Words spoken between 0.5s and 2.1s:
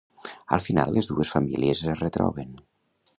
Al final, les dues famílies es